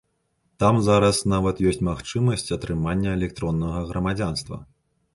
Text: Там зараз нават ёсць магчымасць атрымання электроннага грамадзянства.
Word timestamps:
Там 0.63 0.79
зараз 0.87 1.19
нават 1.33 1.61
ёсць 1.73 1.85
магчымасць 1.89 2.53
атрымання 2.59 3.15
электроннага 3.21 3.89
грамадзянства. 3.95 4.57